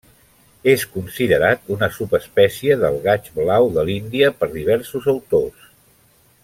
És 0.71 0.85
considerat 0.93 1.69
una 1.75 1.89
subespècie 1.97 2.79
del 2.85 2.99
gaig 3.05 3.31
blau 3.39 3.69
de 3.79 3.85
l'Índia 3.91 4.33
per 4.41 4.53
diversos 4.59 5.11
autors. 5.15 5.73